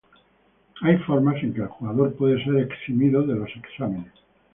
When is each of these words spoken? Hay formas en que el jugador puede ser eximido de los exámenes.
Hay 0.81 0.97
formas 1.05 1.35
en 1.43 1.53
que 1.53 1.61
el 1.61 1.67
jugador 1.67 2.15
puede 2.15 2.43
ser 2.43 2.55
eximido 2.57 3.21
de 3.21 3.35
los 3.35 3.51
exámenes. 3.55 4.11